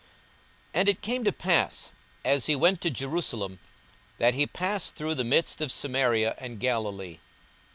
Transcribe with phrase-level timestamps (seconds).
[0.01, 0.09] 42:017:011
[0.79, 1.91] And it came to pass,
[2.25, 3.59] as he went to Jerusalem,
[4.17, 7.19] that he passed through the midst of Samaria and Galilee.